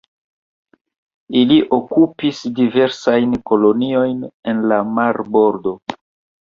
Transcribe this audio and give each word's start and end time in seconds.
Ili 1.41 1.57
okupis 1.77 2.41
diversajn 2.61 3.37
koloniojn 3.53 4.27
en 4.55 4.67
la 4.75 4.83
marbordo. 4.99 5.79